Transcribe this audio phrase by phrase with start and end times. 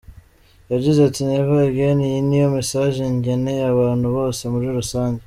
[0.71, 5.19] Yagize ati ”Never Again’ iyi niyo message ngeneye abantu bose muri rusange.